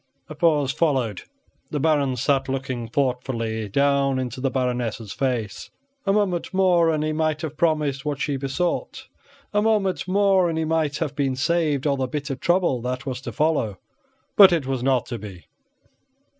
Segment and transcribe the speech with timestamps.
[0.29, 1.21] A pause followed.
[1.69, 5.69] The Baron sat looking thoughtfully down into the Baroness' face.
[6.07, 9.05] A moment more, and he might have promised what she besought;
[9.53, 13.21] a moment more, and he might have been saved all the bitter trouble that was
[13.21, 13.77] to follow.
[14.35, 15.45] But it was not to be.